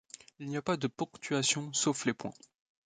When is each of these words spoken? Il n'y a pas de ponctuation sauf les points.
Il 0.39 0.47
n'y 0.47 0.57
a 0.57 0.63
pas 0.63 0.77
de 0.77 0.87
ponctuation 0.87 1.71
sauf 1.73 2.05
les 2.07 2.13
points. 2.15 2.33